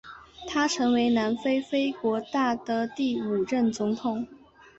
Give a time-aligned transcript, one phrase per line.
[0.47, 4.27] 他成为南非非国大的第五任总统。